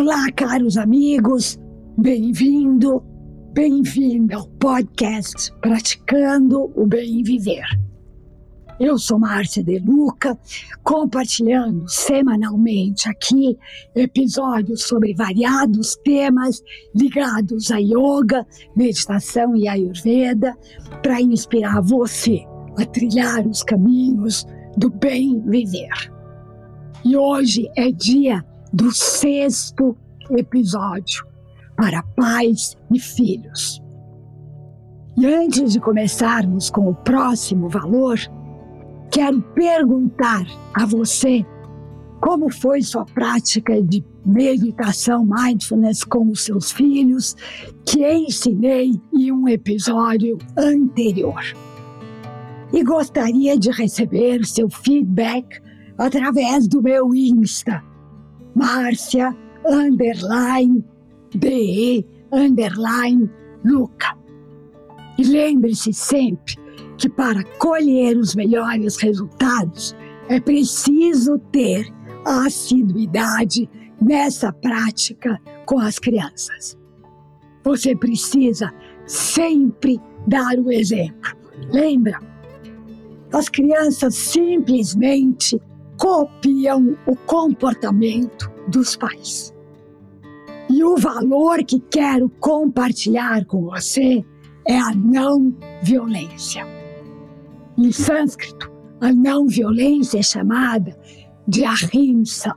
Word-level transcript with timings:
Olá, 0.00 0.32
caros 0.32 0.78
amigos, 0.78 1.60
bem-vindo, 1.98 3.04
bem-vindo 3.52 4.34
ao 4.34 4.48
podcast 4.48 5.52
Praticando 5.60 6.72
o 6.74 6.86
Bem 6.86 7.22
Viver. 7.22 7.66
Eu 8.80 8.96
sou 8.96 9.18
Márcia 9.18 9.62
De 9.62 9.78
Luca, 9.78 10.38
compartilhando 10.82 11.86
semanalmente 11.86 13.10
aqui 13.10 13.58
episódios 13.94 14.84
sobre 14.84 15.12
variados 15.12 15.96
temas 15.96 16.62
ligados 16.94 17.70
a 17.70 17.76
yoga, 17.76 18.46
meditação 18.74 19.54
e 19.54 19.68
ayurveda, 19.68 20.56
para 21.02 21.20
inspirar 21.20 21.82
você 21.82 22.40
a 22.78 22.86
trilhar 22.86 23.46
os 23.46 23.62
caminhos 23.62 24.46
do 24.78 24.88
bem 24.88 25.42
viver. 25.42 26.10
E 27.04 27.18
hoje 27.18 27.70
é 27.76 27.92
dia 27.92 28.42
do 28.72 28.92
sexto 28.92 29.96
episódio 30.30 31.26
para 31.76 32.02
pais 32.02 32.76
e 32.92 32.98
filhos. 32.98 33.82
E 35.16 35.26
antes 35.26 35.72
de 35.72 35.80
começarmos 35.80 36.70
com 36.70 36.88
o 36.88 36.94
próximo 36.94 37.68
valor, 37.68 38.18
quero 39.10 39.42
perguntar 39.42 40.46
a 40.74 40.86
você 40.86 41.44
como 42.20 42.52
foi 42.52 42.82
sua 42.82 43.04
prática 43.06 43.82
de 43.82 44.04
meditação 44.24 45.24
mindfulness 45.24 46.04
com 46.04 46.30
os 46.30 46.44
seus 46.44 46.70
filhos, 46.70 47.34
que 47.86 48.06
ensinei 48.06 49.00
em 49.12 49.32
um 49.32 49.48
episódio 49.48 50.38
anterior. 50.56 51.42
E 52.72 52.84
gostaria 52.84 53.58
de 53.58 53.70
receber 53.70 54.44
seu 54.44 54.68
feedback 54.68 55.60
através 55.98 56.68
do 56.68 56.82
meu 56.82 57.14
Insta, 57.14 57.82
Márcia, 58.54 59.36
underline, 59.66 60.84
DE, 61.34 62.06
underline, 62.32 63.30
Luca. 63.64 64.16
E 65.18 65.24
lembre-se 65.24 65.92
sempre 65.92 66.54
que 66.96 67.08
para 67.08 67.42
colher 67.58 68.16
os 68.16 68.34
melhores 68.34 68.96
resultados 68.96 69.94
é 70.28 70.40
preciso 70.40 71.38
ter 71.50 71.92
assiduidade 72.24 73.68
nessa 74.00 74.52
prática 74.52 75.40
com 75.66 75.78
as 75.78 75.98
crianças. 75.98 76.78
Você 77.64 77.94
precisa 77.94 78.72
sempre 79.06 80.00
dar 80.26 80.58
o 80.58 80.70
exemplo. 80.70 81.36
Lembra? 81.70 82.18
As 83.32 83.48
crianças 83.48 84.14
simplesmente 84.14 85.60
copiam 86.00 86.96
o 87.06 87.14
comportamento 87.14 88.50
dos 88.66 88.96
pais. 88.96 89.54
E 90.70 90.82
o 90.82 90.96
valor 90.96 91.62
que 91.62 91.78
quero 91.78 92.30
compartilhar 92.40 93.44
com 93.44 93.66
você 93.66 94.24
é 94.66 94.78
a 94.78 94.94
não 94.94 95.54
violência. 95.82 96.66
Em 97.76 97.92
sânscrito, 97.92 98.72
a 98.98 99.12
não 99.12 99.46
violência 99.46 100.18
é 100.18 100.22
chamada 100.22 100.98
de 101.46 101.64
ahimsa. 101.64 102.56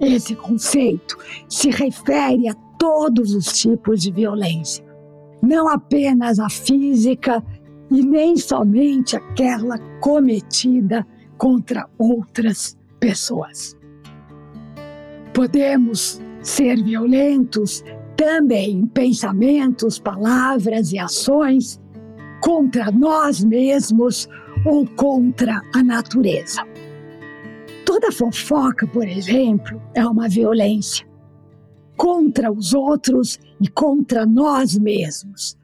Esse 0.00 0.36
conceito 0.36 1.18
se 1.48 1.68
refere 1.70 2.48
a 2.48 2.54
todos 2.78 3.34
os 3.34 3.46
tipos 3.60 4.02
de 4.02 4.12
violência, 4.12 4.84
não 5.42 5.68
apenas 5.68 6.38
a 6.38 6.48
física 6.48 7.44
e 7.90 8.04
nem 8.04 8.36
somente 8.36 9.16
aquela 9.16 9.78
cometida 10.00 11.04
contra 11.40 11.88
outras 11.96 12.76
pessoas. 13.00 13.74
Podemos 15.32 16.20
ser 16.42 16.82
violentos 16.82 17.82
também 18.14 18.72
em 18.72 18.86
pensamentos, 18.86 19.98
palavras 19.98 20.92
e 20.92 20.98
ações 20.98 21.80
contra 22.42 22.90
nós 22.90 23.42
mesmos 23.42 24.28
ou 24.66 24.86
contra 24.88 25.62
a 25.74 25.82
natureza. 25.82 26.62
Toda 27.86 28.12
fofoca, 28.12 28.86
por 28.86 29.08
exemplo, 29.08 29.80
é 29.94 30.06
uma 30.06 30.28
violência 30.28 31.08
contra 31.96 32.52
os 32.52 32.74
outros 32.74 33.40
e 33.58 33.66
contra 33.66 34.26
nós 34.26 34.78
mesmos, 34.78 35.56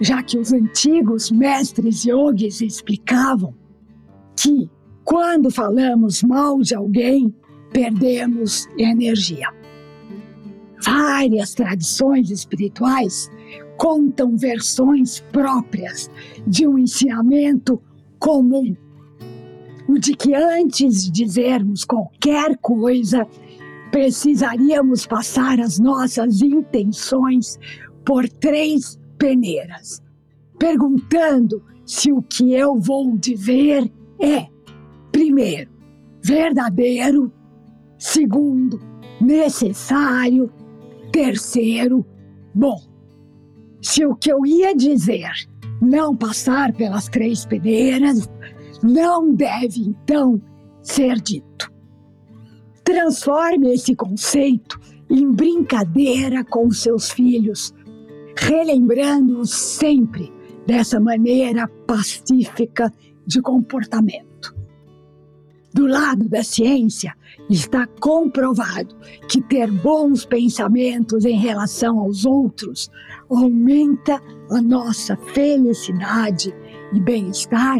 já 0.00 0.22
que 0.22 0.38
os 0.38 0.54
antigos 0.54 1.30
mestres 1.30 2.02
yogis 2.06 2.62
explicavam 2.62 3.54
que 4.34 4.70
quando 5.04 5.50
falamos 5.50 6.22
mal 6.22 6.60
de 6.60 6.74
alguém, 6.74 7.34
perdemos 7.72 8.66
energia. 8.78 9.48
Várias 10.84 11.54
tradições 11.54 12.30
espirituais 12.30 13.30
contam 13.76 14.36
versões 14.36 15.20
próprias 15.32 16.10
de 16.46 16.66
um 16.66 16.78
ensinamento 16.78 17.80
comum. 18.18 18.76
O 19.88 19.98
de 19.98 20.14
que 20.14 20.34
antes 20.34 21.04
de 21.04 21.10
dizermos 21.10 21.84
qualquer 21.84 22.56
coisa, 22.58 23.26
precisaríamos 23.90 25.06
passar 25.06 25.60
as 25.60 25.78
nossas 25.78 26.40
intenções 26.40 27.58
por 28.04 28.28
três 28.28 28.98
peneiras, 29.18 30.02
perguntando 30.58 31.62
se 31.84 32.12
o 32.12 32.22
que 32.22 32.54
eu 32.54 32.78
vou 32.78 33.16
dizer 33.16 33.90
é 34.20 34.46
Primeiro, 35.12 35.70
verdadeiro. 36.22 37.30
Segundo, 37.98 38.80
necessário. 39.20 40.50
Terceiro, 41.12 42.04
bom. 42.54 42.80
Se 43.80 44.04
o 44.06 44.16
que 44.16 44.32
eu 44.32 44.44
ia 44.46 44.74
dizer 44.74 45.30
não 45.80 46.16
passar 46.16 46.72
pelas 46.72 47.08
três 47.08 47.44
peneiras, 47.44 48.28
não 48.82 49.34
deve 49.34 49.80
então 49.80 50.40
ser 50.80 51.20
dito. 51.20 51.70
Transforme 52.84 53.74
esse 53.74 53.94
conceito 53.94 54.80
em 55.10 55.30
brincadeira 55.30 56.44
com 56.44 56.70
seus 56.70 57.10
filhos, 57.10 57.74
relembrando-os 58.36 59.50
sempre 59.50 60.32
dessa 60.66 60.98
maneira 60.98 61.68
pacífica 61.86 62.92
de 63.26 63.40
comportamento. 63.40 64.54
Do 65.74 65.86
lado 65.86 66.28
da 66.28 66.42
ciência, 66.42 67.14
está 67.48 67.86
comprovado 68.00 68.94
que 69.28 69.40
ter 69.40 69.70
bons 69.70 70.26
pensamentos 70.26 71.24
em 71.24 71.38
relação 71.38 71.98
aos 71.98 72.26
outros 72.26 72.90
aumenta 73.30 74.20
a 74.50 74.60
nossa 74.60 75.16
felicidade 75.16 76.54
e 76.92 77.00
bem-estar, 77.00 77.78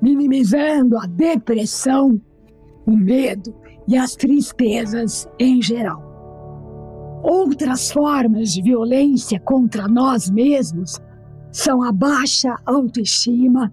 minimizando 0.00 0.96
a 0.96 1.06
depressão, 1.06 2.18
o 2.86 2.96
medo 2.96 3.54
e 3.86 3.96
as 3.98 4.16
tristezas 4.16 5.28
em 5.38 5.60
geral. 5.60 6.02
Outras 7.22 7.90
formas 7.90 8.54
de 8.54 8.62
violência 8.62 9.38
contra 9.40 9.86
nós 9.86 10.30
mesmos 10.30 10.98
são 11.52 11.82
a 11.82 11.92
baixa 11.92 12.54
autoestima, 12.64 13.72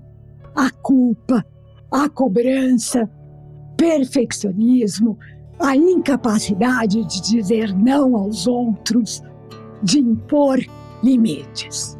a 0.56 0.70
culpa, 0.70 1.46
a 1.92 2.10
cobrança, 2.10 3.10
perfeccionismo, 3.84 5.20
a 5.60 5.76
incapacidade 5.76 7.04
de 7.04 7.22
dizer 7.22 7.76
não 7.76 8.16
aos 8.16 8.48
outros, 8.48 9.22
de 9.84 10.00
impor 10.00 10.58
limites. 11.04 12.00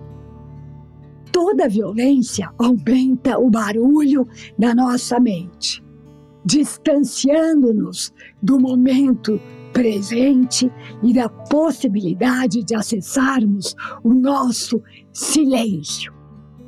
Toda 1.30 1.68
violência 1.68 2.50
aumenta 2.58 3.38
o 3.38 3.50
barulho 3.50 4.26
da 4.58 4.74
nossa 4.74 5.20
mente, 5.20 5.84
distanciando-nos 6.46 8.14
do 8.42 8.58
momento 8.58 9.38
presente 9.74 10.72
e 11.04 11.14
da 11.14 11.28
possibilidade 11.28 12.64
de 12.64 12.76
acessarmos 12.76 13.76
o 14.02 14.14
nosso 14.14 14.82
silêncio, 15.12 16.14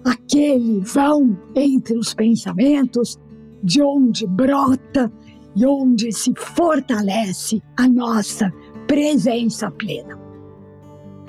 aquele 0.04 0.82
vão 0.82 1.40
entre 1.56 1.98
os 1.98 2.14
pensamentos 2.14 3.18
de 3.66 3.82
onde 3.82 4.28
brota 4.28 5.12
e 5.56 5.66
onde 5.66 6.12
se 6.12 6.32
fortalece 6.38 7.62
a 7.76 7.88
nossa 7.88 8.54
presença 8.88 9.72
plena. 9.72 10.20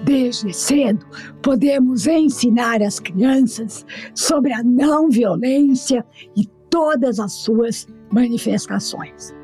Desde 0.04 0.52
cedo, 0.52 1.04
podemos 1.42 2.06
ensinar 2.06 2.82
as 2.82 3.00
crianças 3.00 3.86
sobre 4.14 4.52
a 4.52 4.62
não 4.62 5.08
violência 5.08 6.04
e 6.36 6.46
todas 6.68 7.18
as 7.18 7.32
suas 7.32 7.88
manifestações. 8.12 9.34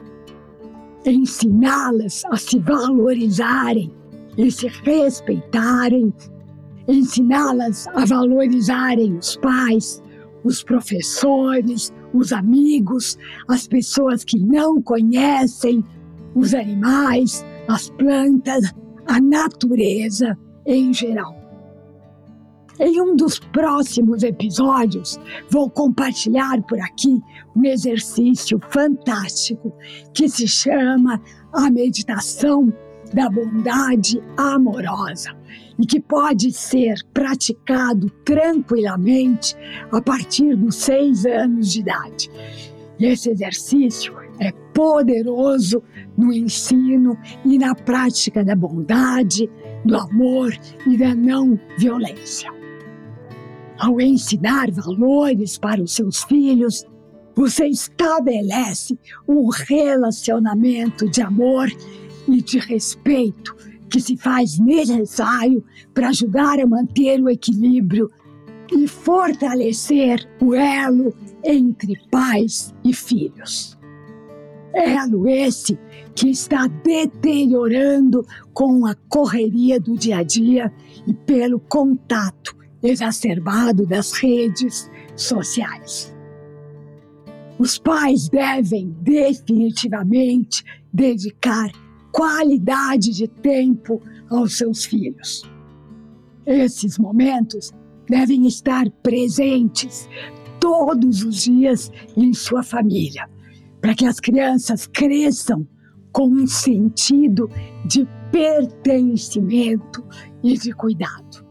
Ensiná-las 1.06 2.22
a 2.26 2.36
se 2.36 2.58
valorizarem 2.58 3.90
e 4.36 4.50
se 4.50 4.68
respeitarem, 4.84 6.12
ensiná-las 6.86 7.88
a 7.88 8.04
valorizarem 8.04 9.16
os 9.16 9.36
pais, 9.36 10.02
os 10.44 10.62
professores, 10.62 11.92
os 12.12 12.32
amigos, 12.32 13.18
as 13.48 13.66
pessoas 13.66 14.24
que 14.24 14.38
não 14.38 14.80
conhecem, 14.80 15.84
os 16.34 16.54
animais, 16.54 17.44
as 17.68 17.90
plantas, 17.90 18.72
a 19.06 19.20
natureza 19.20 20.36
em 20.66 20.92
geral. 20.92 21.42
Em 22.80 23.00
um 23.00 23.14
dos 23.14 23.38
próximos 23.38 24.22
episódios, 24.22 25.20
vou 25.50 25.68
compartilhar 25.68 26.62
por 26.62 26.80
aqui 26.80 27.20
um 27.54 27.64
exercício 27.64 28.58
fantástico 28.70 29.72
que 30.14 30.28
se 30.28 30.48
chama 30.48 31.20
a 31.52 31.70
meditação 31.70 32.72
da 33.12 33.28
bondade 33.28 34.22
amorosa 34.36 35.30
e 35.78 35.86
que 35.86 36.00
pode 36.00 36.52
ser 36.52 36.94
praticado 37.12 38.10
tranquilamente 38.24 39.56
a 39.90 40.00
partir 40.00 40.56
dos 40.56 40.76
seis 40.76 41.24
anos 41.26 41.72
de 41.72 41.80
idade. 41.80 42.30
E 42.98 43.06
esse 43.06 43.30
exercício 43.30 44.14
é 44.38 44.52
poderoso 44.72 45.82
no 46.16 46.32
ensino 46.32 47.16
e 47.44 47.58
na 47.58 47.74
prática 47.74 48.44
da 48.44 48.54
bondade, 48.54 49.50
do 49.84 49.96
amor 49.96 50.52
e 50.86 50.96
da 50.96 51.14
não 51.14 51.58
violência. 51.78 52.50
Ao 53.78 54.00
ensinar 54.00 54.70
valores 54.70 55.58
para 55.58 55.82
os 55.82 55.94
seus 55.94 56.22
filhos, 56.24 56.86
você 57.34 57.66
estabelece 57.66 58.98
um 59.26 59.48
relacionamento 59.48 61.08
de 61.10 61.22
amor 61.22 61.68
e 62.28 62.40
de 62.40 62.58
respeito 62.58 63.54
que 63.88 64.00
se 64.00 64.16
faz 64.16 64.58
necessário 64.58 65.62
para 65.92 66.08
ajudar 66.08 66.58
a 66.58 66.66
manter 66.66 67.20
o 67.20 67.28
equilíbrio 67.28 68.10
e 68.72 68.88
fortalecer 68.88 70.26
o 70.40 70.54
elo 70.54 71.14
entre 71.44 72.00
pais 72.10 72.74
e 72.82 72.94
filhos. 72.94 73.78
Elo 74.74 75.28
esse 75.28 75.78
que 76.14 76.30
está 76.30 76.66
deteriorando 76.66 78.26
com 78.54 78.86
a 78.86 78.94
correria 79.08 79.78
do 79.78 79.94
dia 79.94 80.18
a 80.18 80.22
dia 80.22 80.72
e 81.06 81.12
pelo 81.12 81.60
contato 81.60 82.56
exacerbado 82.82 83.86
das 83.86 84.12
redes 84.12 84.90
sociais. 85.14 86.14
Os 87.58 87.78
pais 87.78 88.28
devem 88.28 88.96
definitivamente 89.00 90.64
dedicar 90.92 91.70
qualidade 92.12 93.10
de 93.10 93.26
tempo 93.26 94.00
aos 94.28 94.56
seus 94.56 94.84
filhos. 94.84 95.42
Esses 96.46 96.98
momentos 96.98 97.72
devem 98.08 98.46
estar 98.46 98.88
presentes 99.02 100.08
todos 100.60 101.24
os 101.24 101.42
dias 101.42 101.90
em 102.16 102.32
sua 102.32 102.62
família, 102.62 103.28
para 103.80 103.94
que 103.94 104.06
as 104.06 104.20
crianças 104.20 104.86
cresçam 104.86 105.66
com 106.12 106.28
um 106.28 106.46
sentido 106.46 107.48
de 107.86 108.06
pertencimento 108.30 110.04
e 110.42 110.56
de 110.56 110.72
cuidado. 110.72 111.44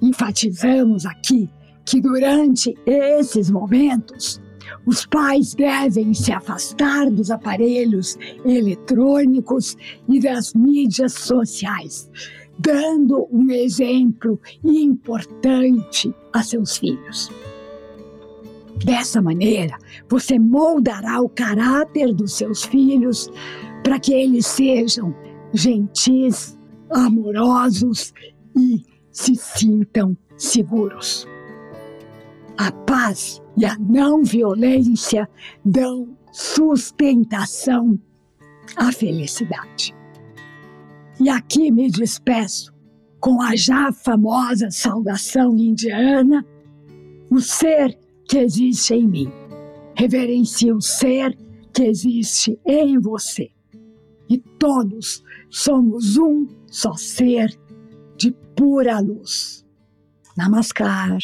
Enfatizamos 0.00 1.04
aqui 1.04 1.48
que 1.84 2.00
durante 2.00 2.74
esses 2.86 3.50
momentos, 3.50 4.40
os 4.86 5.06
pais 5.06 5.54
devem 5.54 6.14
se 6.14 6.32
afastar 6.32 7.10
dos 7.10 7.30
aparelhos 7.30 8.18
eletrônicos 8.44 9.76
e 10.08 10.20
das 10.20 10.54
mídias 10.54 11.14
sociais, 11.14 12.10
dando 12.58 13.28
um 13.30 13.50
exemplo 13.50 14.40
importante 14.64 16.14
a 16.32 16.42
seus 16.42 16.76
filhos. 16.76 17.30
Dessa 18.84 19.22
maneira, 19.22 19.78
você 20.08 20.38
moldará 20.38 21.20
o 21.20 21.28
caráter 21.28 22.12
dos 22.12 22.32
seus 22.32 22.64
filhos 22.64 23.30
para 23.84 23.98
que 23.98 24.12
eles 24.12 24.46
sejam 24.46 25.14
gentis, 25.52 26.58
amorosos 26.90 28.12
e 28.56 28.84
se 29.10 29.34
sintam 29.36 30.16
seguros. 30.36 31.26
A 32.56 32.70
paz 32.70 33.42
e 33.56 33.64
a 33.64 33.76
não 33.78 34.22
violência 34.22 35.28
dão 35.64 36.16
sustentação 36.32 37.98
à 38.76 38.92
felicidade. 38.92 39.94
E 41.20 41.28
aqui 41.28 41.70
me 41.70 41.90
despeço 41.90 42.72
com 43.20 43.40
a 43.40 43.54
já 43.54 43.92
famosa 43.92 44.70
saudação 44.70 45.56
indiana: 45.56 46.44
o 47.30 47.40
ser 47.40 47.98
que 48.28 48.38
existe 48.38 48.94
em 48.94 49.08
mim. 49.08 49.32
Reverencie 49.94 50.72
o 50.72 50.80
ser 50.80 51.36
que 51.72 51.84
existe 51.84 52.58
em 52.66 52.98
você. 52.98 53.50
E 54.28 54.38
todos 54.38 55.22
somos 55.50 56.16
um 56.16 56.48
só 56.66 56.94
ser 56.94 57.56
de 58.16 58.32
pura 58.56 58.98
luz. 59.00 59.64
Namaskar. 60.36 61.18